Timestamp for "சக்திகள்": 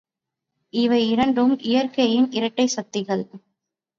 2.67-3.23